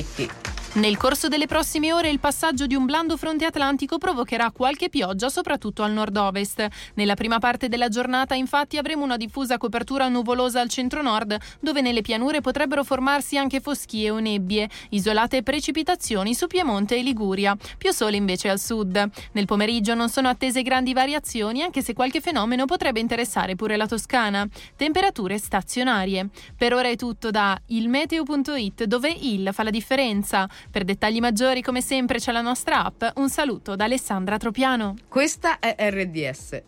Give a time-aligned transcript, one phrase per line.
[0.00, 0.28] って
[0.74, 5.28] Nel corso delle prossime ore il passaggio di un blando fronte atlantico provocherà qualche pioggia,
[5.28, 6.66] soprattutto al nord-ovest.
[6.94, 12.00] Nella prima parte della giornata, infatti, avremo una diffusa copertura nuvolosa al centro-nord, dove nelle
[12.00, 18.16] pianure potrebbero formarsi anche foschie o nebbie, isolate precipitazioni su Piemonte e Liguria, più sole
[18.16, 19.10] invece al sud.
[19.30, 23.86] Nel pomeriggio non sono attese grandi variazioni, anche se qualche fenomeno potrebbe interessare pure la
[23.86, 24.44] Toscana.
[24.74, 26.30] Temperature stazionarie.
[26.56, 30.48] Per ora è tutto da ilmeteo.it, dove il fa la differenza.
[30.70, 33.04] Per dettagli maggiori, come sempre, c'è la nostra app.
[33.16, 34.94] Un saluto da Alessandra Tropiano.
[35.08, 36.62] Questa è RDS.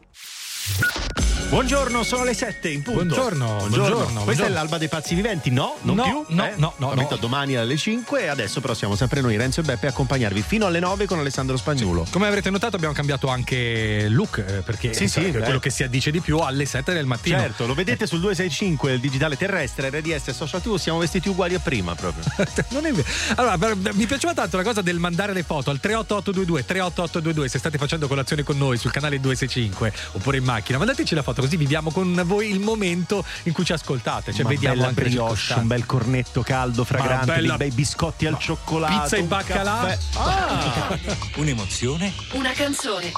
[1.49, 3.05] Buongiorno, sono le 7 in punto.
[3.05, 3.95] Buongiorno, buongiorno.
[3.95, 5.51] buongiorno Questa è l'alba dei pazzi viventi?
[5.51, 6.25] No, non no, più.
[6.35, 6.53] No, eh?
[6.57, 7.17] no, no, no.
[7.21, 10.67] domani alle 5 e adesso però siamo sempre noi, Renzo e Beppe, a accompagnarvi fino
[10.67, 12.05] alle 9 con Alessandro Spagnuolo.
[12.05, 12.11] Sì.
[12.11, 15.85] Come avrete notato abbiamo cambiato anche look eh, perché sì, sì, è quello che si
[15.85, 17.39] addice di più alle 7 del mattino.
[17.39, 21.61] Certo, lo vedete sul 265, il digitale terrestre, RDS Social TV, siamo vestiti uguali a
[21.61, 22.25] prima proprio.
[22.71, 23.09] non è vero.
[23.37, 27.79] Allora, mi piaceva tanto la cosa del mandare le foto al 38822 38822 se state
[27.79, 31.91] facendo colazione con noi sul canale 265 oppure in macchina, mandateci la foto così viviamo
[31.91, 34.33] con voi il momento in cui ci ascoltate.
[34.33, 37.57] Cioè, Una vediamo anche brioche, un bel cornetto caldo, fragrante, bella...
[37.57, 39.03] dei bei biscotti al cioccolato.
[39.03, 39.99] Pizza e baccalà.
[40.15, 40.99] Ah.
[41.37, 42.13] Un'emozione.
[42.33, 43.13] Una canzone.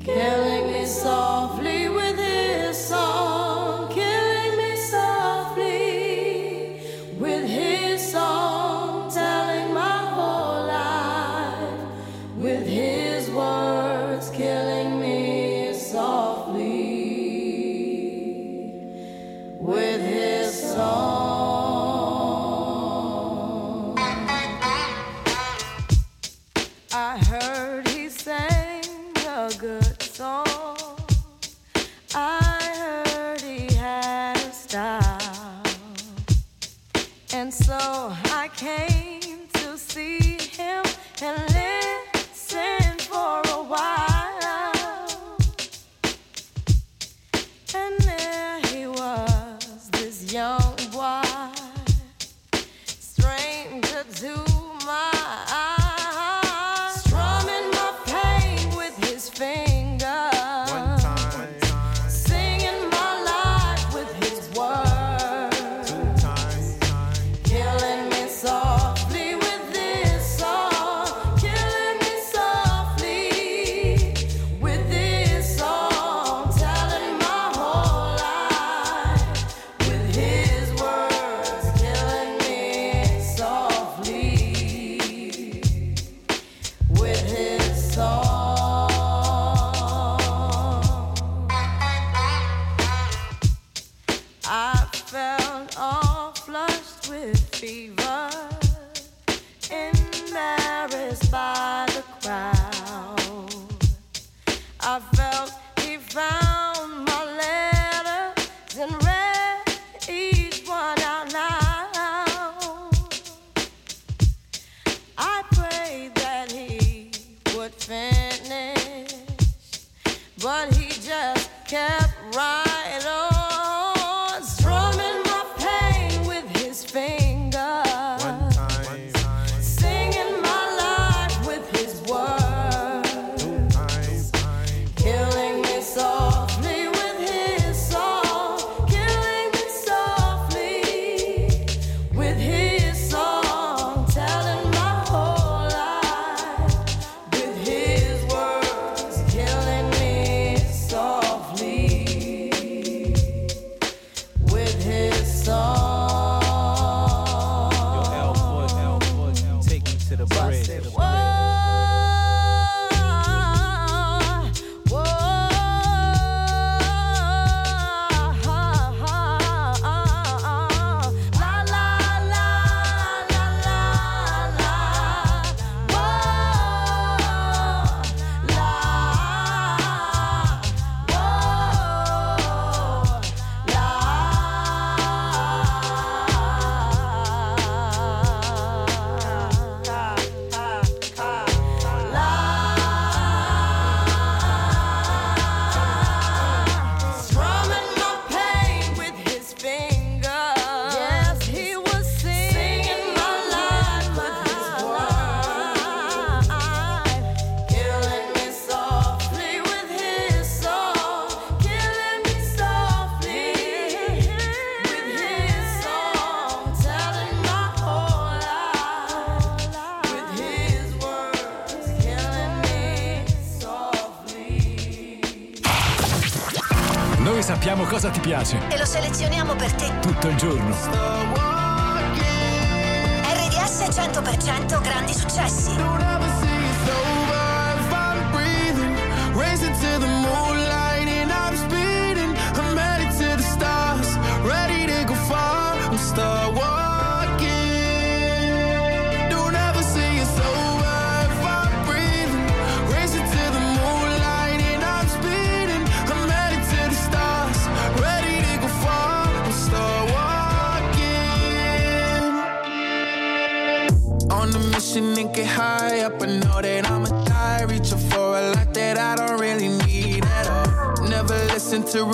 [0.00, 3.53] killing me softly with his song,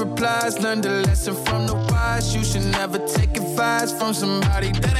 [0.01, 0.59] replies.
[0.59, 2.35] Learned a lesson from the wise.
[2.35, 5.00] You should never take advice from somebody that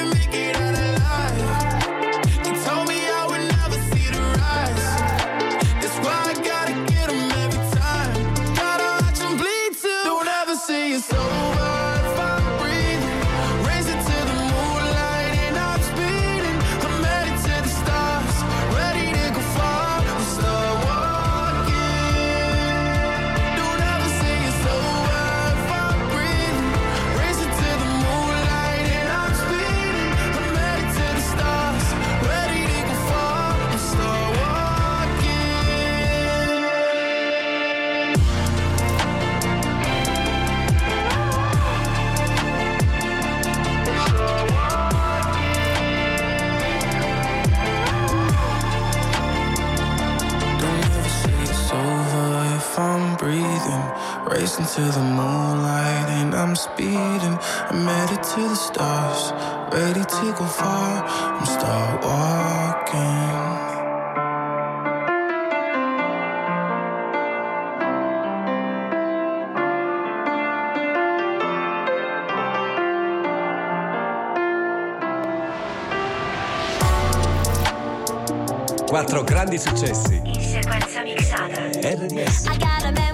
[79.01, 80.21] 24 grandi successi.
[80.23, 81.61] In sequenza mixata.
[81.81, 83.10] RDS.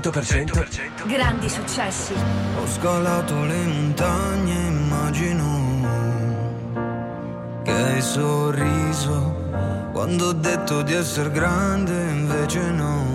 [0.00, 2.14] 100% Grandi successi.
[2.14, 5.58] Ho scalato le montagne, immagino
[7.62, 9.36] che hai sorriso
[9.92, 13.09] quando ho detto di essere grande, invece no.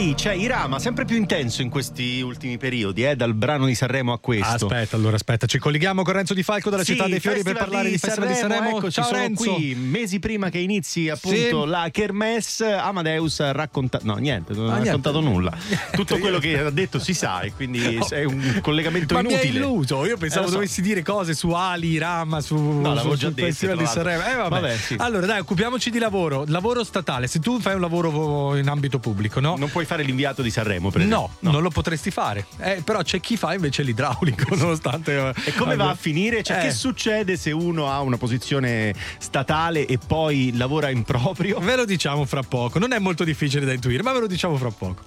[0.00, 4.14] Ali, c'è Irama, sempre più intenso in questi ultimi periodi, eh, dal brano di Sanremo
[4.14, 4.64] a questo.
[4.66, 7.58] Aspetta, allora aspetta, ci colleghiamo con Renzo Di Falco dalla Sì, città dei fiori per
[7.58, 8.68] parlare di Festival di Sanremo.
[8.78, 9.52] Eccoci, Ciao sono Renzo.
[9.54, 11.68] qui mesi prima che inizi appunto Sì.
[11.68, 12.72] la Kermesse.
[12.72, 14.86] Amadeus ha raccontato, no, niente, non Ah, ha niente.
[14.88, 15.52] raccontato nulla.
[15.68, 18.06] Niente, Tutto quello che ha detto si sa, e quindi No.
[18.08, 19.58] è un collegamento Ma mi inutile.
[19.58, 20.54] illuso, io pensavo Eh, so.
[20.54, 24.22] dovessi dire cose su Ali, Rama, su, l'avevo su- già sul dette, Festival di Sanremo.
[24.24, 24.48] Eh, vabbè.
[24.48, 24.94] Vabbè, sì.
[24.98, 26.44] Allora, dai, occupiamoci di lavoro.
[26.46, 27.26] Lavoro statale.
[27.26, 29.56] Se tu fai un lavoro in ambito pubblico, no?
[29.58, 31.50] Non puoi fare l'inviato di Sanremo, per No, esempio.
[31.50, 32.46] non lo potresti fare.
[32.60, 35.16] Eh, però c'è chi fa invece l'idraulico, nonostante.
[35.34, 36.42] eh, E come va a finire?
[36.44, 36.60] Cioè, Eh.
[36.62, 41.58] che succede se uno ha una posizione statale e poi lavora in proprio?
[41.58, 42.78] Ve lo diciamo fra poco.
[42.78, 45.02] Non è molto difficile da intuire, ma ve lo diciamo fra poco.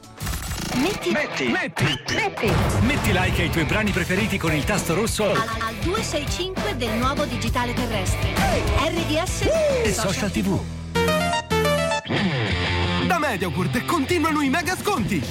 [0.76, 1.84] Metti, Metti, metti,
[2.16, 6.90] metti metti like ai tuoi brani preferiti con il tasto rosso al, al 265 del
[6.98, 8.34] nuovo digitale terrestre.
[8.88, 9.42] RDS
[9.86, 10.60] e social tv.
[10.94, 12.53] Da
[13.24, 15.24] Mediaworld continuano i mega sconti.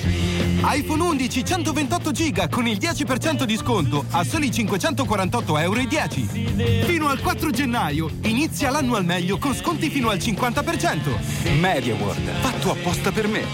[0.64, 6.86] iPhone 11 128 giga con il 10% di sconto a soli 548,10 euro.
[6.86, 11.58] Fino al 4 gennaio inizia l'anno al meglio con sconti fino al 50%.
[11.60, 12.30] MediaWorld.
[12.40, 13.44] Fatto apposta per me.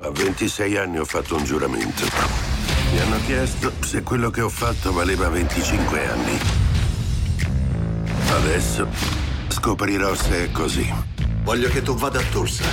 [0.00, 2.04] A 26 anni ho fatto un giuramento.
[2.92, 6.38] Mi hanno chiesto se quello che ho fatto valeva 25 anni.
[8.28, 9.21] Adesso
[9.62, 10.92] scoprirò se è così.
[11.44, 12.64] Voglio che tu vada a Tulsa.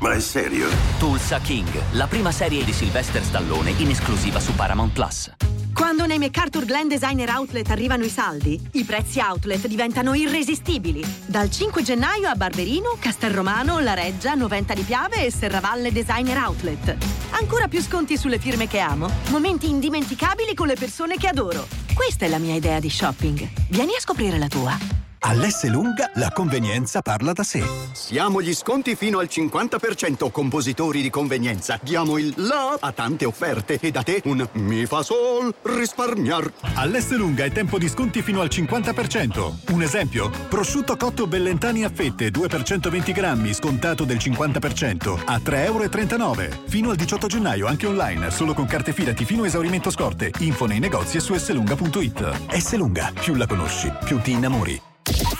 [0.00, 0.68] Ma è serio?
[0.98, 5.32] Tulsa King, la prima serie di Sylvester Stallone in esclusiva su Paramount Plus.
[5.72, 11.02] Quando nei MacArthur Glen Designer Outlet arrivano i saldi, i prezzi outlet diventano irresistibili.
[11.24, 16.94] Dal 5 gennaio a Barberino, Castelromano, La Reggia, Noventa di Piave e Serravalle Designer Outlet.
[17.30, 21.66] Ancora più sconti sulle firme che amo, momenti indimenticabili con le persone che adoro.
[21.94, 23.48] Questa è la mia idea di shopping.
[23.70, 25.05] Vieni a scoprire la tua.
[25.20, 27.62] All'S lunga la convenienza parla da sé.
[27.92, 31.78] Siamo gli sconti fino al 50%, compositori di convenienza.
[31.82, 36.52] Diamo il la a tante offerte e da te un mi fa sol risparmiar.
[36.74, 39.72] All'S lunga è tempo di sconti fino al 50%.
[39.72, 40.30] Un esempio?
[40.48, 46.62] Prosciutto cotto Bellentani a fette 2 per 120 grammi, scontato del 50% a 3,39 euro.
[46.66, 50.30] Fino al 18 gennaio anche online, solo con carte fidati fino a esaurimento scorte.
[50.38, 52.56] Info nei negozi e su slunga.it.
[52.56, 54.94] S lunga, più la conosci, più ti innamori.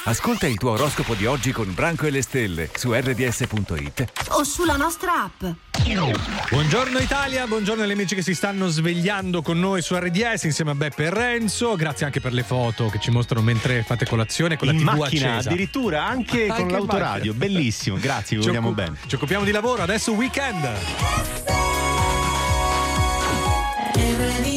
[0.05, 4.13] Ascolta il tuo oroscopo di oggi con Branco e le stelle su rds.it.
[4.29, 5.45] O sulla nostra app.
[6.51, 10.75] Buongiorno Italia, buongiorno agli amici che si stanno svegliando con noi su RDS insieme a
[10.77, 11.75] Beppe e Renzo.
[11.75, 14.85] Grazie anche per le foto che ci mostrano mentre fate colazione con la In TV
[14.97, 15.49] macchina, accesa.
[15.51, 17.53] addirittura anche, Anche con l'autoradio, macchina.
[17.53, 18.97] bellissimo, grazie, vi Ci vogliamo occu- bene.
[19.07, 20.65] Ci occupiamo di lavoro, adesso weekend.
[23.97, 24.56] I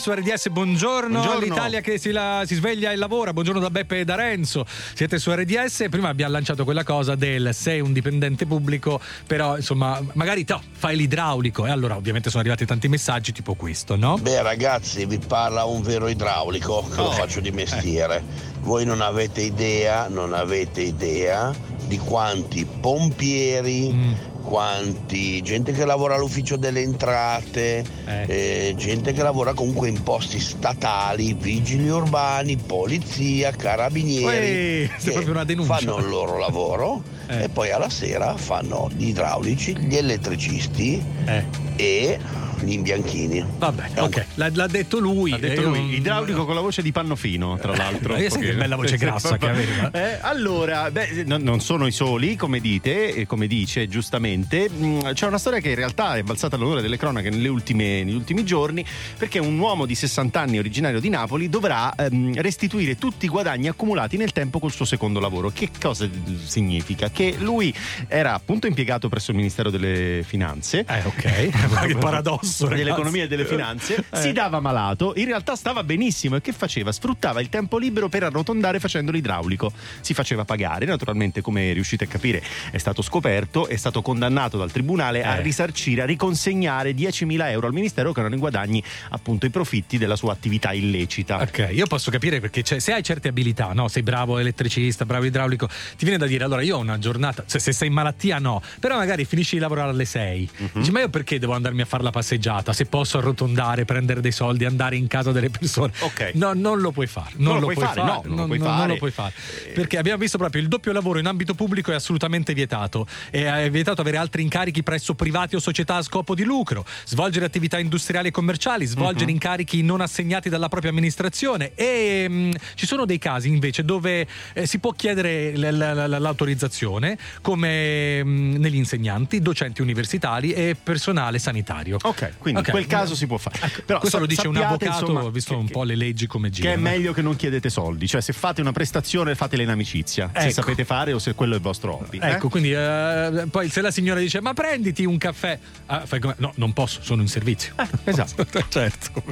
[0.00, 1.38] su RDS, buongiorno, Buongiorno.
[1.38, 5.18] all'Italia che si, la- si sveglia e lavora, buongiorno da Beppe e da Renzo, siete
[5.18, 10.44] su RDS, prima abbiamo lanciato quella cosa del sei un dipendente pubblico, però insomma magari
[10.48, 14.16] no, fai l'idraulico e allora ovviamente sono arrivati tanti messaggi tipo questo, no?
[14.16, 18.22] Beh ragazzi, vi parla un vero idraulico che lo Oh, faccio di mestiere.
[18.60, 21.52] Voi non avete idea, non avete idea
[21.86, 23.94] di quanti pompieri,
[24.42, 27.84] quanti, gente che lavora all'ufficio delle entrate,
[28.26, 35.32] eh, gente che lavora comunque in posti statali, vigili urbani, polizia, carabinieri, che sei proprio
[35.32, 35.76] una denuncia.
[35.76, 37.44] fanno il loro lavoro Eh.
[37.44, 41.44] e poi alla sera fanno gli idraulici, gli elettricisti Eh.
[41.76, 42.18] e
[42.62, 43.44] gli imbianchini.
[43.58, 45.32] Vabbè, ok, l'ha, l'ha detto lui.
[45.32, 48.14] Ha detto eh, lui, io- idraulico con la voce di Pannofino, tra l'altro.
[48.14, 49.90] Eh, sai che bella voce grassa che aveva?
[50.00, 54.68] Eh, allora, beh, no- non sono i soli, come dite, e come dice giustamente.
[54.70, 58.14] Mm, C'è una storia che in realtà è balzata all'onore delle cronache nelle ultime- negli
[58.14, 58.84] ultimi giorni,
[59.18, 63.68] perché un uomo di 60 anni originario di Napoli dovrà ehm, restituire tutti i guadagni
[63.68, 65.50] accumulati nel tempo col suo secondo lavoro.
[65.50, 66.08] Che cosa
[66.44, 67.10] significa?
[67.10, 67.74] Che lui
[68.08, 70.84] era appunto impiegato presso il Ministero delle Finanze.
[70.88, 71.48] Eh, ok.
[71.72, 72.82] Ma che paradosso, ragazzi.
[72.82, 74.04] Dell'economia e delle finanze.
[74.10, 74.20] Eh.
[74.20, 76.92] Si dava malato, in realtà stava benissimo e che faceva?
[76.92, 79.72] Sfruttava il tempo libero per arrotondare facendo l'idraulico.
[80.00, 84.70] Si faceva pagare, naturalmente come riuscite a capire è stato scoperto, è stato condannato dal
[84.70, 85.42] tribunale a Eh.
[85.42, 90.16] risarcire, a riconsegnare 10.000 euro al ministero che erano i guadagni, appunto i profitti della
[90.16, 91.40] sua attività illecita.
[91.40, 93.88] Ok, io posso capire perché c'è- se hai certe abilità, no?
[93.88, 97.60] sei bravo elettricista, bravo idraulico, ti viene da dire allora io ho una giornata, cioè,
[97.60, 100.48] se sei in malattia no, però magari finisci di lavorare alle 6.
[100.56, 100.68] Mhm.
[100.74, 102.38] Dici ma io perché devo andarmi a fare la passeggiata
[102.72, 105.92] se posso arrotondare, prendere dei soldi, andare in casa delle persone?
[106.00, 106.32] Ok.
[106.34, 107.30] No, non lo puoi fare.
[107.36, 108.88] Non, lo puoi fare, no, non lo puoi non fare.
[108.88, 109.32] lo puoi fare.
[109.74, 113.06] Perché abbiamo visto proprio il doppio lavoro in ambito pubblico è assolutamente vietato.
[113.30, 117.78] È vietato avere altri incarichi presso privati o società a scopo di lucro, svolgere attività
[117.78, 119.30] industriali e commerciali, svolgere Mhm.
[119.30, 121.72] incarichi non assegnati dalla propria amministrazione.
[121.74, 125.76] E mh, ci sono dei casi invece dove eh, si può chiedere l- l-
[126.08, 131.98] l- l'autorizzazione, come mh, negli insegnanti, docenti universitari e personale sanitario.
[132.02, 132.66] Ok, quindi Ok.
[132.68, 133.58] in quel caso si può fare.
[133.84, 136.26] Però Questo sa- lo dice un avvocato, insomma, ho visto che- un po' le leggi
[136.26, 136.80] come Che è girano.
[136.82, 140.52] meglio che non chiedete soldi, cioè se fate una prestazione fatela in amicizia, se Ecco.
[140.52, 142.18] sapete fare o se quello è il vostro hobby.
[142.18, 142.30] eh?
[142.30, 146.34] Ecco, quindi eh, poi se la signora dice ma prenditi un caffè, ah, fai come-
[146.38, 147.74] no, non posso, sono in servizio.
[148.04, 148.46] esatto.
[148.68, 149.22] certo.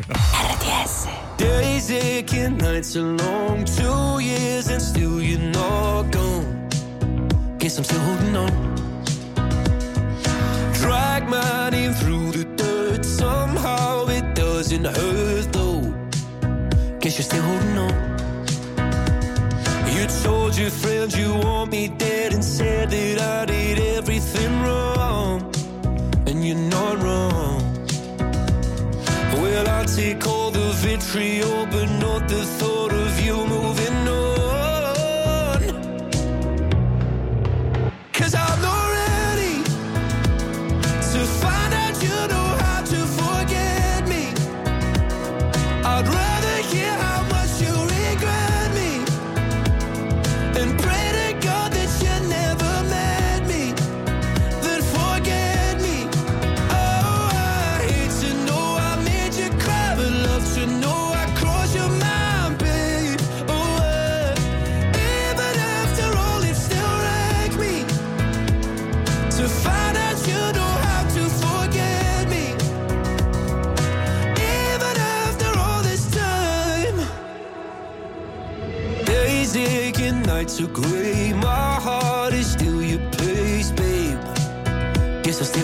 [1.37, 3.63] Days aching, nights are long.
[3.65, 6.67] Two years and still you're not gone.
[7.59, 8.77] Guess I'm still holding on.
[10.81, 12.68] Drag my name through the dirt.
[13.19, 15.83] Somehow it doesn't hurt though.
[17.01, 17.95] Guess you're still holding on.
[19.95, 25.53] You told your friends you want me dead and said that I did everything wrong.
[26.29, 27.59] And you're not wrong.
[29.33, 33.68] Well, I'll take all the vitriol, but not the thought of you moving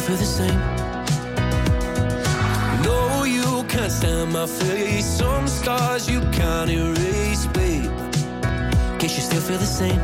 [0.04, 0.60] feel the same.
[2.82, 5.06] No, you can't stand my face.
[5.06, 7.90] Some scars you can't erase, babe.
[8.98, 10.02] Guess you still feel the same.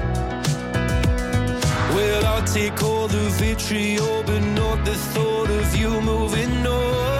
[1.94, 7.19] Well, I'll take all the vitriol, but not the thought of you moving on.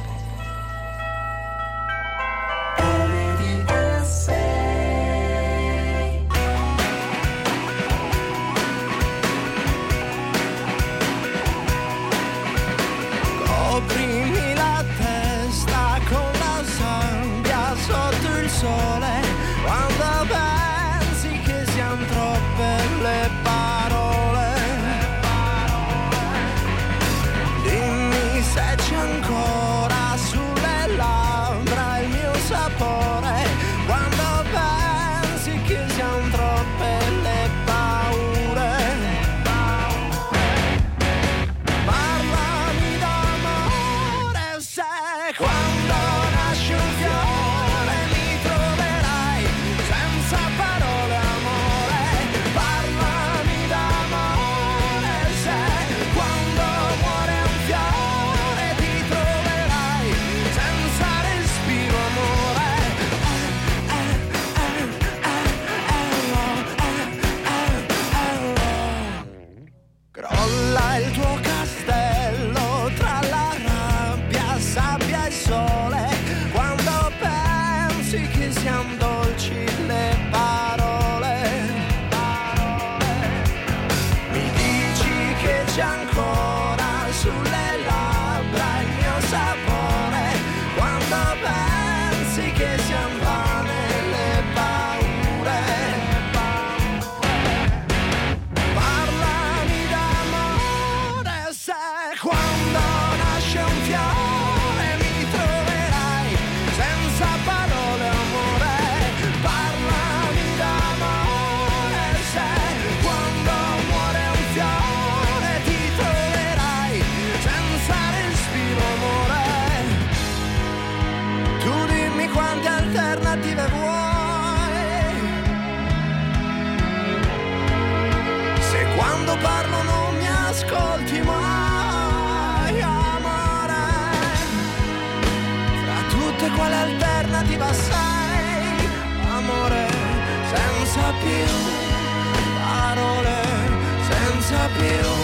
[144.77, 145.20] Senza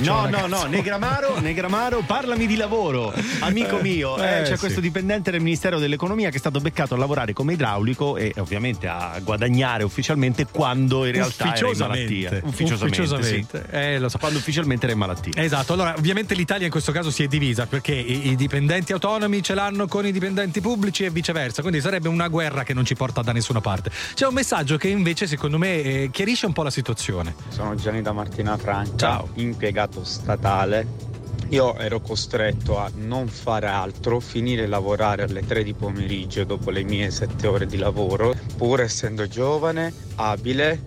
[0.00, 4.16] No, no, no, Negramaro, Negramaro, parlami di lavoro, amico mio.
[4.16, 4.58] Eh, Eh, c'è sì.
[4.58, 8.86] questo dipendente del Ministero dell'Economia che è stato beccato a lavorare come idraulico e ovviamente
[8.86, 12.40] a guadagnare ufficialmente quando in realtà era in malattia.
[12.42, 13.00] Ufficiosamente.
[13.02, 13.64] Ufficiosamente.
[13.70, 14.18] Eh, lo so.
[14.18, 15.42] Quando ufficialmente era in malattia.
[15.42, 19.42] Esatto, allora ovviamente l'Italia in questo caso si è divisa perché i, i dipendenti autonomi
[19.42, 22.94] ce l'hanno con i dipendenti pubblici e viceversa, quindi sarebbe una guerra che non ci
[22.94, 23.90] porta da nessuna parte.
[24.14, 27.34] C'è un messaggio che invece secondo me eh, chiarisce un po' la situazione.
[27.48, 31.06] Sono Gianni da Martina Francia, impiegato statale.
[31.50, 36.82] Io ero costretto a non fare altro, finire lavorare alle 3 di pomeriggio dopo le
[36.82, 40.82] mie 7 ore di lavoro, pur essendo giovane, abile,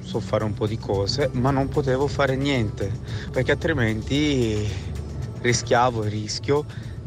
[0.00, 2.90] so fare un po' di cose, ma non potevo fare niente,
[3.32, 4.68] perché altrimenti
[5.40, 6.64] rischiavo e rischio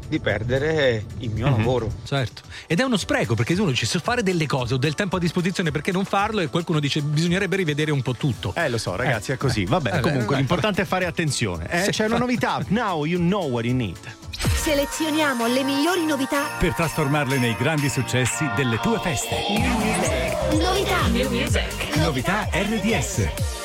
[0.07, 1.57] di perdere il mio Mhm.
[1.57, 1.91] lavoro.
[2.03, 2.41] Certo.
[2.67, 5.19] Ed è uno spreco perché uno dice se fare delle cose ho del tempo a
[5.19, 8.53] disposizione perché non farlo e qualcuno dice bisognerebbe rivedere un po' tutto.
[8.55, 11.65] Eh lo so ragazzi è così, vabbè Eh, comunque beh, l'importante è fare attenzione.
[11.65, 12.19] Eh, c'è una infatti.
[12.19, 13.97] novità, now you know what you need.
[14.63, 16.43] Selezioniamo le migliori novità.
[16.57, 19.35] Per trasformarle nei grandi successi delle tue feste.
[20.59, 21.07] Novità.
[21.07, 21.95] New music.
[21.97, 23.62] Novità RDS.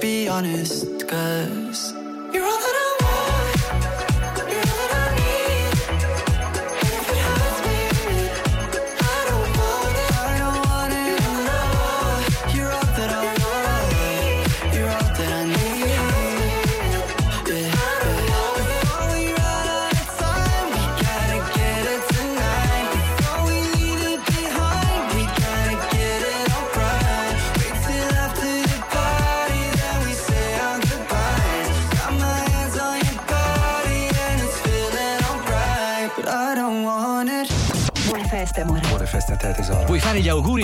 [0.00, 0.87] be honest.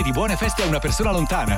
[0.05, 1.57] di buone feste a una persona lontana.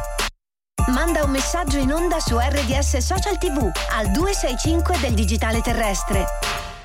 [0.87, 6.25] Manda un messaggio in onda su RDS Social TV al 265 del digitale terrestre.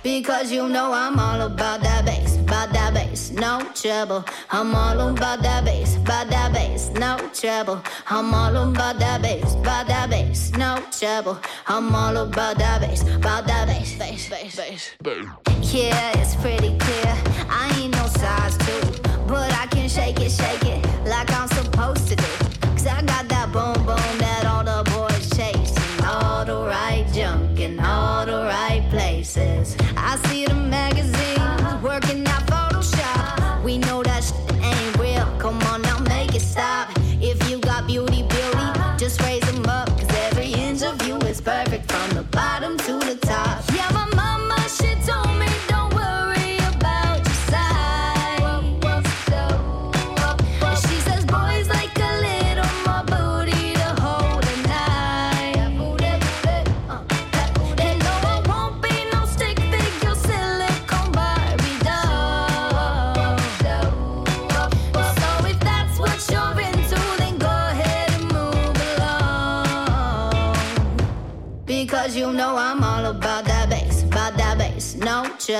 [0.02, 4.24] Because you know I'm all about that bass, about that bass, no trouble.
[4.50, 7.80] I'm all about that bass, about that bass, no trouble.
[8.08, 11.38] I'm all about that bass, about that bass, no trouble.
[11.68, 15.28] I'm all about that bass, about that bass, bass, bass, bass.
[15.72, 17.14] Yeah, it's pretty clear.
[17.48, 17.91] I ain't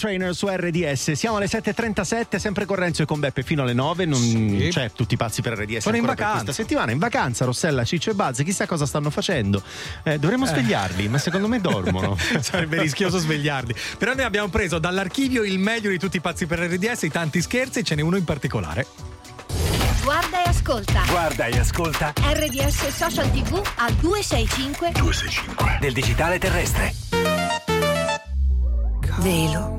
[0.00, 1.12] Trainer su RDS.
[1.12, 4.06] Siamo alle 7.37, sempre con Renzo e con Beppe fino alle 9.
[4.06, 5.82] Non c'è tutti pazzi per RDS.
[5.82, 6.42] Sono in vacanza.
[6.44, 6.90] questa settimana.
[6.90, 9.62] In vacanza, Rossella, Ciccio e Buzz, chissà cosa stanno facendo.
[10.02, 10.48] Eh, dovremmo Eh.
[10.48, 12.16] svegliarli, ma secondo me dormono.
[12.40, 13.74] Sarebbe rischioso svegliarli.
[13.98, 17.42] Però noi abbiamo preso dall'archivio il meglio di tutti i pazzi per RDS, i tanti
[17.42, 18.86] scherzi, e ce n'è uno in particolare.
[20.02, 21.02] Guarda e ascolta.
[21.10, 26.94] Guarda e ascolta RDS Social TV al 265 265 del digitale terrestre.
[29.18, 29.78] Velo,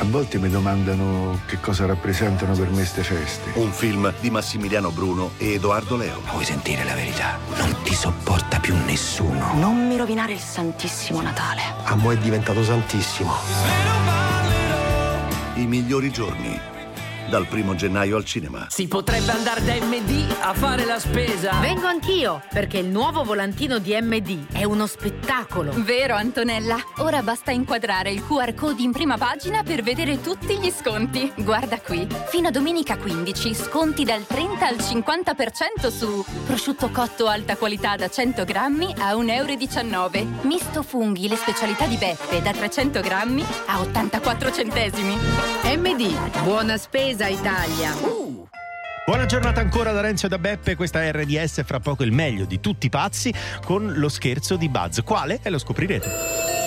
[0.00, 3.50] A volte mi domandano che cosa rappresentano per me ste feste.
[3.56, 6.22] Un film di Massimiliano Bruno e Edoardo Leo.
[6.30, 7.38] Vuoi sentire la verità?
[7.58, 9.52] Non ti sopporta più nessuno.
[9.56, 11.60] Non mi rovinare il Santissimo Natale.
[11.84, 13.30] A mo' è diventato santissimo.
[15.56, 16.79] I migliori giorni.
[17.30, 18.66] Dal primo gennaio al cinema.
[18.70, 21.60] Si potrebbe andare da MD a fare la spesa.
[21.60, 25.72] Vengo anch'io, perché il nuovo volantino di MD è uno spettacolo.
[25.76, 26.76] Vero Antonella?
[26.96, 31.32] Ora basta inquadrare il QR code in prima pagina per vedere tutti gli sconti.
[31.36, 37.56] Guarda qui, fino a domenica 15, sconti dal 30 al 50% su prosciutto cotto alta
[37.56, 40.28] qualità da 100 grammi a 1,19 euro.
[40.42, 45.16] Misto funghi, le specialità di Beppe da 300 grammi a 84 centesimi.
[45.76, 47.92] MD, buona spesa Italia.
[49.04, 52.44] Buona giornata ancora da Renzo e da Beppe, questa è RDS, fra poco il meglio
[52.44, 55.00] di tutti i pazzi con lo scherzo di Buzz.
[55.00, 55.40] Quale?
[55.42, 56.59] E lo scoprirete.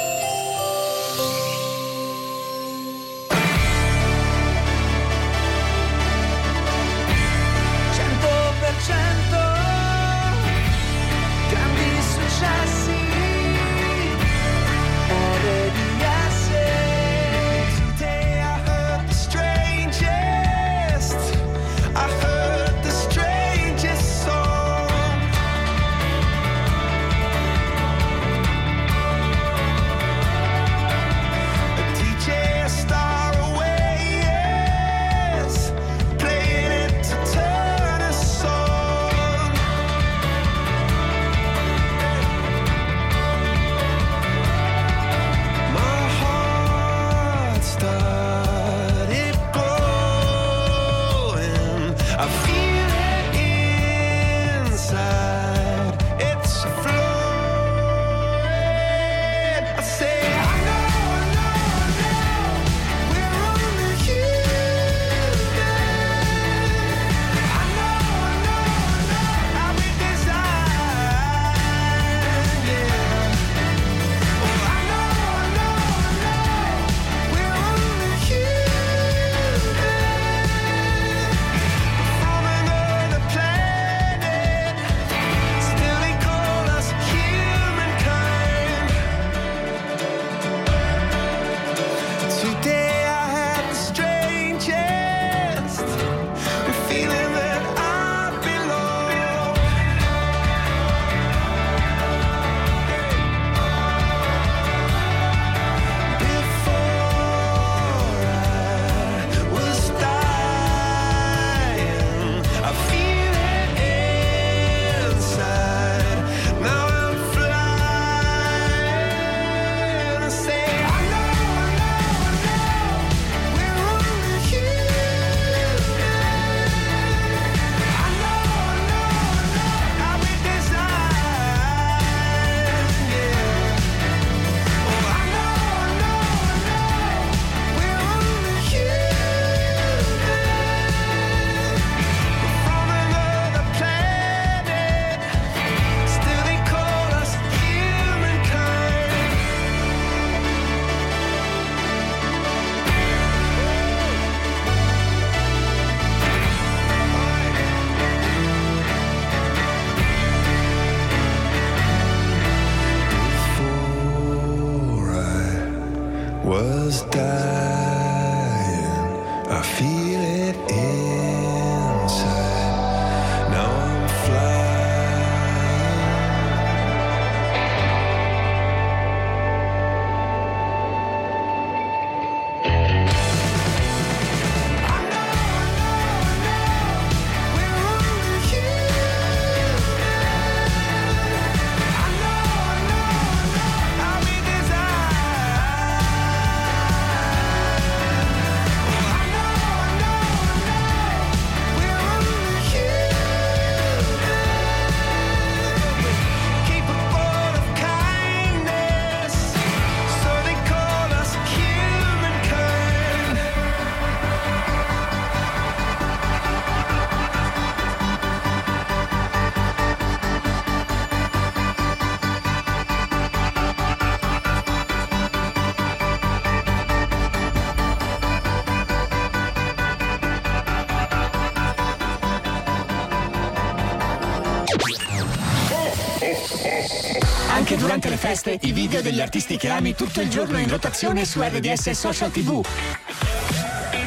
[238.34, 242.32] Feste, i video degli artisti che ami tutto il giorno in rotazione su RDS Social
[242.32, 242.66] TV.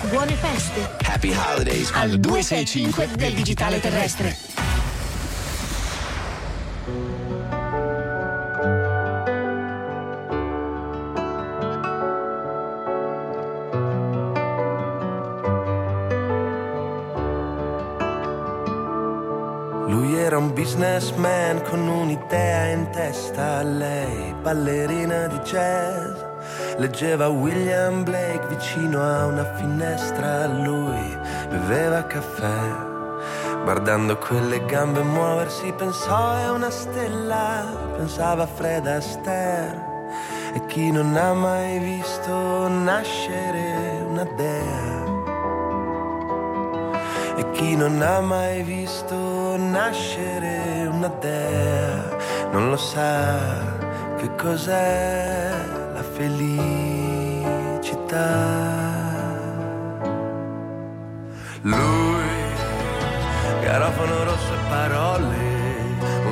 [0.09, 0.97] Buone feste.
[1.05, 4.56] Happy Holidays al 265 del digitale terrestre.
[20.77, 26.21] Businessman con un'idea in testa, lei ballerina di jazz.
[26.77, 31.17] Leggeva William Blake vicino a una finestra, lui
[31.49, 32.85] beveva caffè.
[33.65, 37.65] Guardando quelle gambe muoversi pensò è una stella,
[37.97, 39.83] pensava Fred Astaire.
[40.55, 45.05] E chi non ha mai visto nascere una dea?
[47.39, 50.56] E chi non ha mai visto nascere
[51.07, 52.17] una dea
[52.51, 53.39] non lo sa
[54.19, 55.53] che cos'è
[55.95, 57.05] la felicità.
[61.63, 62.25] Lui,
[63.63, 65.37] garofano rosso e parole,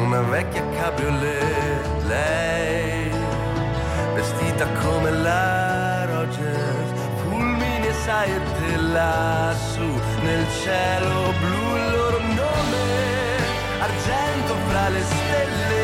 [0.02, 3.10] una vecchia cabriolet, lei,
[4.14, 6.90] vestita come la Rogers,
[7.22, 12.82] fulmini e saette lassù nel cielo blu il loro nome,
[13.80, 14.33] argento
[14.68, 15.82] fra le stelle.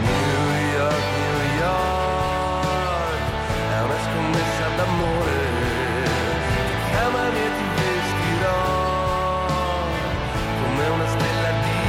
[0.00, 0.44] New
[0.76, 3.22] York, New York,
[3.70, 5.38] è una scommessa d'amore,
[6.66, 8.62] ti chiamami ti vestirò
[10.62, 11.80] come una stella di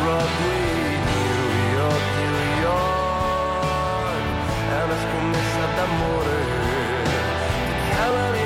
[0.00, 0.66] Broadway.
[1.08, 1.42] New
[1.78, 4.24] York, New York,
[4.70, 6.36] è una scommessa d'amore,
[7.64, 8.37] ti chiamami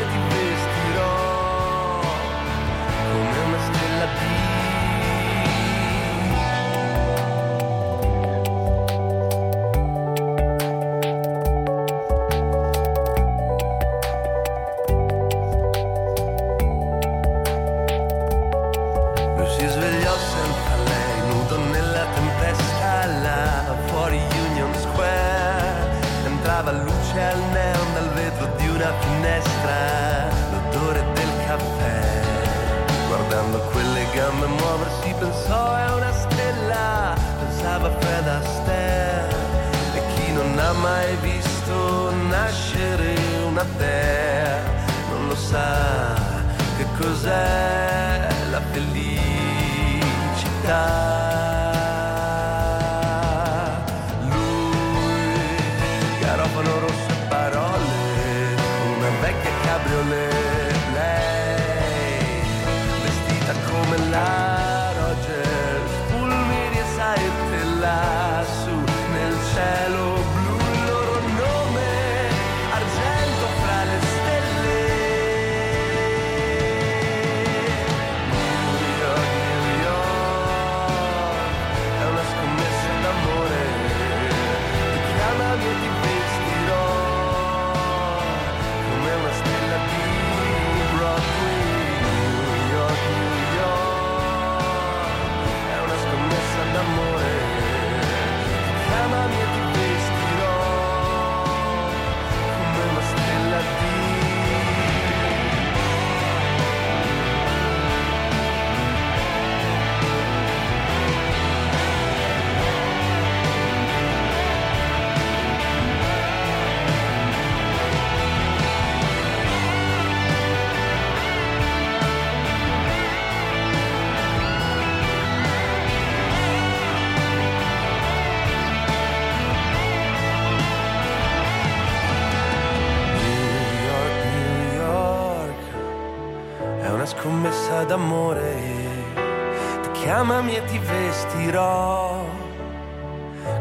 [140.62, 142.24] chiamami e ti vestirò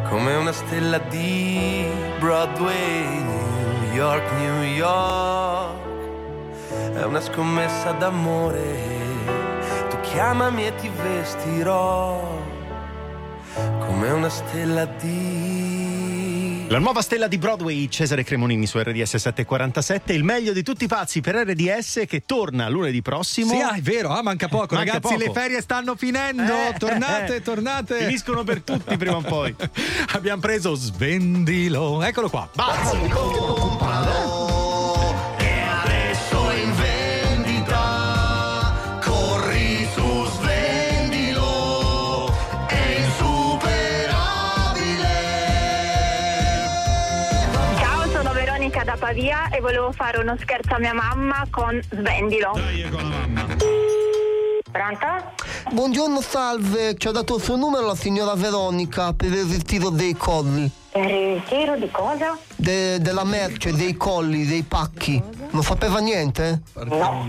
[0.09, 1.85] come una stella di
[2.19, 3.23] Broadway.
[3.81, 5.79] New York, New York,
[6.93, 8.89] è una scommessa d'amore.
[9.89, 12.39] Tu chiamami e ti vestirò
[13.79, 15.70] come una stella di
[16.71, 20.87] La nuova stella di Broadway, Cesare Cremonini su RDS 747, il meglio di tutti i
[20.87, 23.55] pazzi per RDS che torna lunedì prossimo.
[23.55, 24.75] Sì, ah, è vero, ah, manca poco.
[24.75, 25.25] Manca Ragazzi, poco.
[25.25, 26.43] le ferie stanno finendo.
[26.43, 27.97] Eh, tornate, eh, tornate.
[28.05, 29.53] Finiscono per tutti prima o poi.
[30.15, 32.01] Abbiamo preso Svendilo.
[32.03, 32.49] Eccolo qua.
[32.53, 33.60] E
[48.97, 52.51] Pavia e volevo fare uno scherzo a mia mamma con Svendilo.
[54.71, 55.05] Pronto?
[55.71, 56.95] Buongiorno, salve.
[56.97, 60.69] Ci ha dato il suo numero la signora Veronica per il ritiro dei colli.
[60.91, 62.37] Per il ritiro di cosa?
[62.55, 65.21] De- della merce, dei colli, dei pacchi.
[65.51, 66.61] Non sapeva niente?
[66.85, 67.27] No.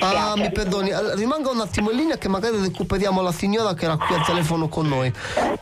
[0.00, 0.90] Ah, mi perdoni.
[1.14, 4.68] Rimanga un attimo in linea che magari recuperiamo la signora che era qui al telefono
[4.68, 5.12] con noi.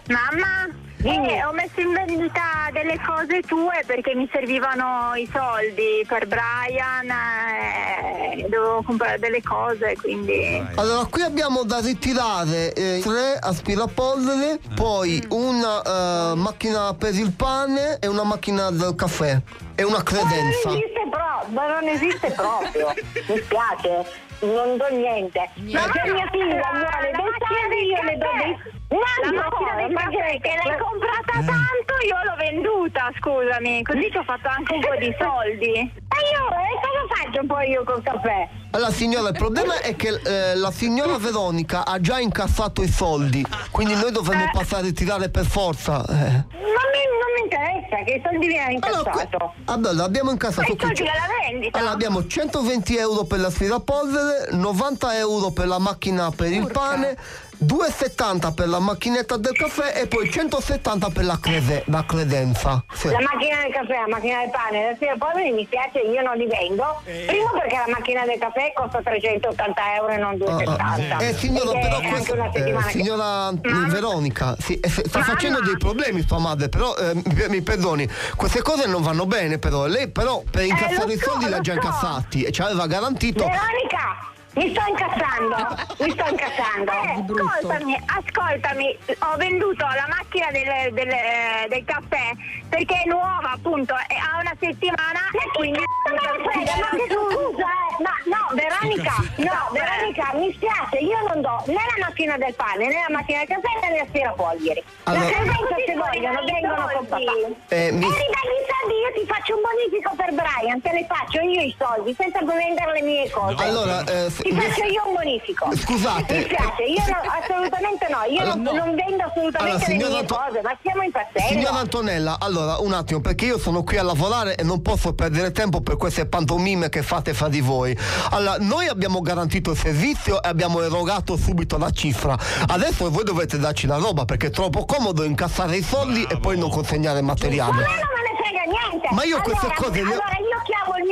[0.08, 0.68] Mamma?
[1.02, 7.08] Eh, ho messo in vendita delle cose tue perché mi servivano i soldi per Brian,
[7.10, 10.62] eh, dovevo comprare delle cose, quindi...
[10.74, 17.98] Allora, qui abbiamo da ritirare eh, tre aspirapolvere, poi una eh, macchina per il pane
[17.98, 19.40] e una macchina del caffè
[19.76, 20.68] e una Ma credenza.
[20.68, 22.94] non esiste proprio, non esiste proprio,
[23.26, 24.06] mi spiace,
[24.40, 25.48] non do niente.
[25.72, 28.79] Ma se mia figlia vuole dei soldi io le do dei...
[28.90, 34.16] No, la macchina dei caffè che l'hai comprata tanto io l'ho venduta, scusami, così ci
[34.16, 35.92] ho fatto anche un po' di soldi.
[36.08, 38.48] Ma io, e cosa faccio poi io col caffè?
[38.72, 43.44] Allora signora, il problema è che eh, la signora Veronica ha già incassato i soldi,
[43.70, 46.04] quindi noi dovremmo passare a ritirare per forza.
[46.08, 46.14] eh.
[46.60, 49.54] Non mi, non mi interessa, che i soldi mi hai incassato.
[49.66, 51.78] Allora, abbiamo incassato E i soldi della vendita.
[51.78, 57.16] Allora, abbiamo 120 euro per l'aspirapolvere, 90 euro per la macchina per il pane,
[57.64, 62.82] 2,70 per la macchinetta del caffè e poi 170 per la, crede- la credenza.
[62.92, 63.08] Sì.
[63.10, 66.36] La macchina del caffè, la macchina del pane, la sera poi mi spiace, io non
[66.36, 67.02] li vendo.
[67.04, 71.18] Primo perché la macchina del caffè costa 380 euro e non 270.
[71.18, 73.88] Eh signora, Ed è però anche questa, una eh, settimana che- signora Mamma.
[73.88, 75.24] Veronica, sì, eh, sta Mamma.
[75.32, 79.58] facendo dei problemi sua madre, però eh, mi, mi perdoni, queste cose non vanno bene
[79.58, 81.78] però, lei però per incassare Eh, lo i so, soldi li ha lo già so.
[81.78, 83.44] incassati e ci aveva garantito...
[83.44, 84.28] Veronica!
[84.52, 85.56] Mi sto incazzando,
[86.00, 86.90] mi sto incazzando.
[86.90, 92.32] Eh, ascoltami, ascoltami, ho venduto la macchina del, del, eh, del caffè
[92.68, 95.78] perché è nuova appunto, e ha una settimana e quindi...
[95.78, 101.62] frega, ma che scusa, eh, ma no, Veronica, no, Veronica, mi spiace, io non do
[101.66, 104.82] né la macchina del pane, né la macchina del caffè, né le aspirapolveri.
[105.04, 107.32] Allora- La credenza se vogliono vengono con papà.
[107.68, 111.06] Eh, mi- E ridagli i soldi, io ti faccio un bonifico per Brian, te ne
[111.06, 113.62] faccio io i soldi senza vendere le mie cose.
[113.62, 115.68] Allora, eh, ti mi- faccio io un bonifico.
[115.76, 116.36] Scusate.
[116.36, 120.18] Mi spiace, io no, assolutamente no, io non, Allora- non vendo assolutamente Allora, le mie
[120.20, 121.48] Anto- cose, ma stiamo impazzendo.
[121.48, 125.52] Signora Antonella, allora un attimo, perché io sono qui a lavorare e non posso perdere
[125.52, 127.96] tempo per queste pantomime che fate fra di voi.
[128.30, 132.36] Allora, noi abbiamo garantito il servizio e abbiamo erogato subito la cifra.
[132.66, 136.58] Adesso voi dovete darci la roba perché è troppo comodo incassare i soldi e poi
[136.58, 137.70] non consegnare Ma materiale.
[137.70, 139.08] a me non me ne frega niente.
[139.12, 140.38] Ma io queste allora, cose le- Allora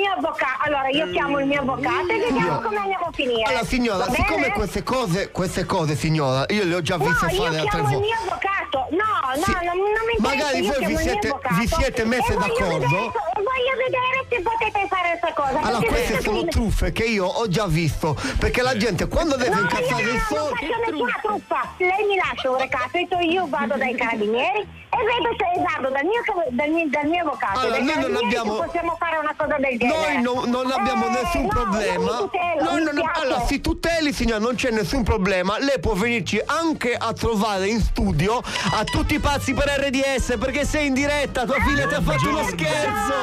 [0.01, 0.63] mio avvocato.
[0.65, 3.43] Allora io chiamo il mio avvocato e vediamo Io- come andiamo a finire.
[3.43, 4.53] Allora signora, Va siccome bene?
[4.55, 7.89] queste cose, queste cose signora, io le ho già No, viste io fare altre chiamo
[7.89, 8.07] il volte.
[8.07, 8.87] mio avvocato.
[8.91, 9.53] No, no, Sì.
[9.53, 10.45] non, non mi interessa.
[10.45, 12.79] Magari io voi vi siete- vi siete messe voglio d'accordo?
[12.79, 13.13] vedere
[13.49, 15.61] voglio vedere se potete fare questa cosa.
[15.61, 19.55] Allora queste sono qui- truffe che io ho già visto, perché la gente quando deve
[19.55, 20.67] No, incassare io i non soldi...
[20.67, 21.61] faccio nessuna truffa.
[21.79, 24.61] Lei mi lascia un recapito, io vado dai carabinieri
[24.91, 27.59] e vedo se vado dal mio, dal mio, dal mio avvocato.
[27.61, 30.21] Allora, noi non carabinieri abbiamo- possiamo fare una cosa del genere.
[30.21, 31.93] Noi no- non abbiamo Eh, nessun no, problema.
[31.95, 33.21] io mi tutelo, Noi mi non- spiace.
[33.21, 35.59] allora, si tuteli, signora, non c'è nessun problema.
[35.59, 40.65] Lei può venirci anche a trovare in studio a tutti i pazzi per RDS perché
[40.65, 43.15] sei in diretta, tua figlia ti ha fatto uno scherzo.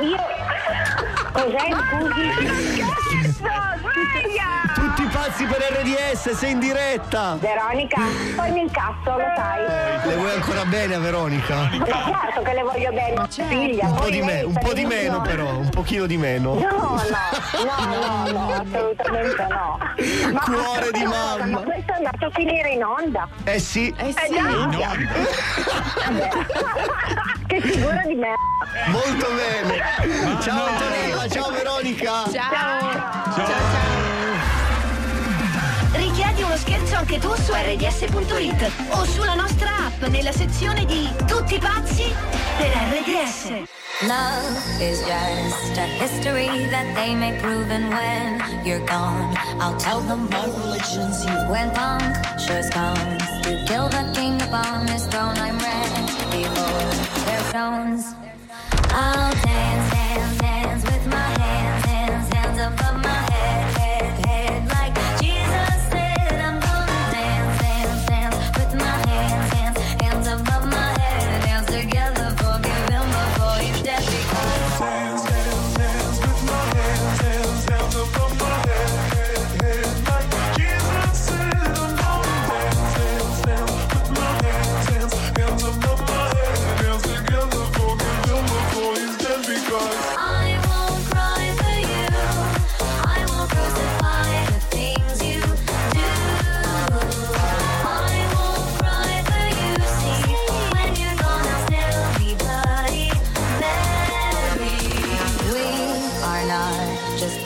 [0.00, 0.23] Io...
[1.32, 3.73] Cos'è, scusi?
[5.34, 7.36] Tutti i pazzi per RDS, sei in diretta.
[7.40, 8.00] Veronica,
[8.36, 10.06] poi mi incasso, lo sai.
[10.06, 11.68] Le vuoi ancora bene a Veronica?
[11.72, 13.86] Ma certo che le voglio bene, figlia.
[13.88, 16.54] Un po' di, me- un po' di meno però, un pochino di meno.
[16.54, 17.00] No, no,
[17.64, 19.78] no, no, no, assolutamente no.
[20.32, 21.46] Ma Cuore di mamma.
[21.46, 23.28] Ma questo è andato a finire in onda.
[23.42, 23.92] Eh sì.
[23.96, 24.96] Eh già.
[26.04, 26.28] Vabbè.
[27.48, 28.34] che figura di me.
[28.86, 30.40] Molto bene.
[30.40, 32.22] Ciao Antonella, ciao Veronica.
[33.34, 33.93] Richiedi
[36.54, 42.14] uno scherzo anche tu su rds.it o sulla nostra app nella sezione di Tutti pazzi
[42.56, 43.48] per RDS.
[44.02, 50.00] Love is just a history that they may prove, and when you're gone, I'll tell
[50.00, 51.34] them my religion's you.
[51.50, 58.14] When punctures comes to kill the king upon his throne, I'm ready for their stones.
[58.90, 59.33] I'll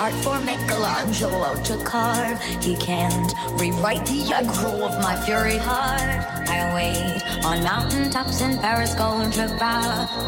[0.08, 2.40] angel Michelangelo to carve.
[2.62, 6.24] He can't rewrite the aggro of my fury heart.
[6.48, 9.46] I wait on mountain tops in Paris, going to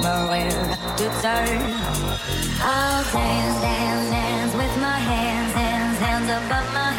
[0.03, 0.51] Maria
[0.99, 1.61] to turn.
[2.63, 6.90] I'll dance, dance, dance with my hands, hands, hands above my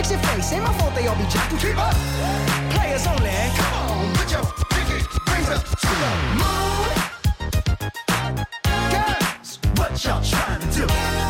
[0.00, 0.52] Fix your face.
[0.54, 1.60] Ain't my fault they all be jocking.
[1.60, 1.94] Keep up.
[2.72, 3.28] Players only.
[3.54, 6.88] Come on, put your pinky rings up to the moon.
[8.90, 11.29] Girls, what y'all trying to do?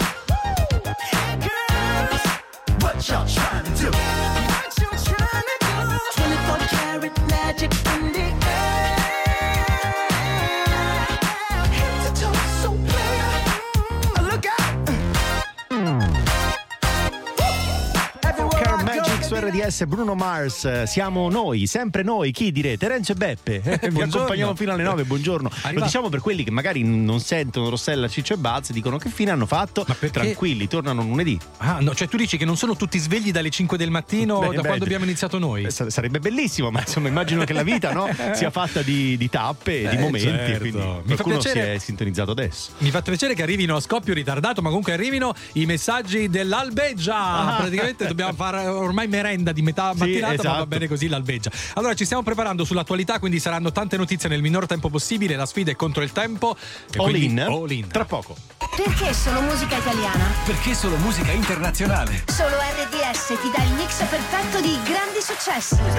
[19.63, 22.87] RDS Bruno Mars, siamo noi, sempre noi, chi direte?
[22.87, 23.59] Renzo e Beppe.
[23.59, 24.03] Vi Buongiorno.
[24.15, 25.51] accompagniamo fino alle 9, buongiorno.
[25.61, 29.09] Arriva- Lo diciamo per quelli che magari non sentono Rossella, Ciccio e Buzz, dicono che
[29.09, 29.85] fine hanno fatto.
[29.87, 31.37] Ma Tranquilli, tornano lunedì.
[31.57, 34.47] Ah, no, cioè tu dici che non sono tutti svegli dalle 5 del mattino Beh,
[34.55, 35.65] da beh, quando abbiamo iniziato noi?
[35.65, 39.29] Eh, sa- Sarebbe bellissimo, ma insomma immagino che la vita no, sia fatta di, di
[39.29, 40.27] tappe e di Eh, momenti.
[40.27, 40.59] certo.
[40.59, 42.71] Quindi Mi fa piacere- si è sintonizzato adesso.
[42.79, 47.15] Mi fa piacere che arrivino a scoppio ritardato, ma comunque arrivino i messaggi dell'albeggia.
[47.15, 47.55] Ah.
[47.59, 50.65] Praticamente dobbiamo fare ormai merenda di metà mattinata, ma va esatto.
[50.67, 51.51] bene così l'albeggia.
[51.75, 55.35] Allora, ci stiamo preparando sull'attualità, quindi saranno tante notizie nel minor tempo possibile.
[55.35, 56.55] La sfida è contro il tempo.
[56.97, 57.39] All quindi in.
[57.39, 57.87] all in.
[57.87, 58.35] Tra poco.
[58.75, 60.25] Perché solo musica italiana?
[60.45, 62.23] Perché solo musica internazionale.
[62.27, 65.73] Solo RDS ti dà il mix perfetto di grandi successi.
[65.73, 65.93] Ok,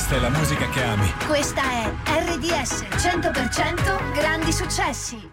[0.09, 1.13] Questa è la musica che ami.
[1.27, 5.29] Questa è RDS 100% grandi successi.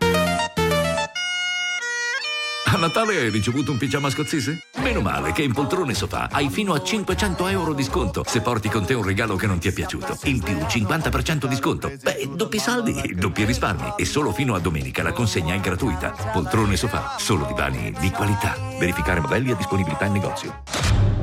[2.66, 4.64] A Natale hai ricevuto un pigiama scozzese?
[4.80, 8.68] Meno male che in Poltrone Sofà hai fino a 500 euro di sconto se porti
[8.68, 10.18] con te un regalo che non ti è piaciuto.
[10.24, 11.94] In più 50% di sconto.
[12.04, 13.94] Beh, doppi saldi, doppi risparmi.
[13.96, 16.14] E solo fino a domenica la consegna è gratuita.
[16.34, 18.58] Poltrone Sofà, solo divani di qualità.
[18.78, 21.15] Verificare modelli e disponibilità in negozio.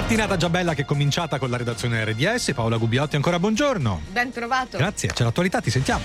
[0.00, 2.52] Mattinata già bella che è cominciata con la redazione RDS.
[2.54, 4.00] Paola Gubbiotti, ancora buongiorno.
[4.10, 4.78] Ben trovato.
[4.78, 6.02] Grazie, c'è l'attualità, ti sentiamo.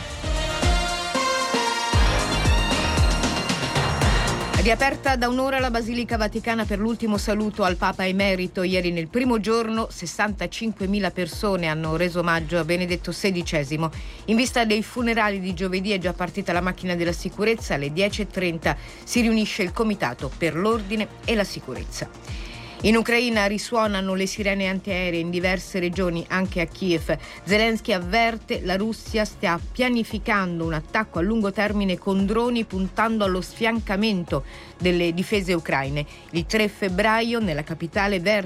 [4.57, 8.63] Riaperta da un'ora la Basilica Vaticana per l'ultimo saluto al Papa Emerito.
[8.63, 13.89] Ieri nel primo giorno 65.000 persone hanno reso omaggio a Benedetto XVI.
[14.25, 17.75] In vista dei funerali di giovedì è già partita la macchina della sicurezza.
[17.75, 18.75] Alle 10.30
[19.05, 22.44] si riunisce il Comitato per l'Ordine e la Sicurezza.
[22.85, 27.17] In Ucraina risuonano le sirene antiaeree in diverse regioni, anche a Kiev.
[27.43, 33.41] Zelensky avverte la Russia sta pianificando un attacco a lungo termine con droni puntando allo
[33.41, 34.43] sfiancamento
[34.77, 36.05] delle difese ucraine.
[36.29, 38.43] Il 3 febbraio nella capitale verte